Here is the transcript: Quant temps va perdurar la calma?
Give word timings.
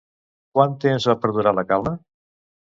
Quant 0.57 0.73
temps 0.85 1.05
va 1.11 1.15
perdurar 1.27 1.53
la 1.59 1.65
calma? 1.75 1.95